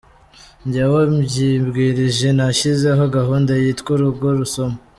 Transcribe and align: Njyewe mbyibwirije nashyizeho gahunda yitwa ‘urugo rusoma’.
Njyewe 0.65 1.01
mbyibwirije 1.15 2.27
nashyizeho 2.37 3.03
gahunda 3.17 3.51
yitwa 3.61 3.91
‘urugo 3.95 4.27
rusoma’. 4.39 4.77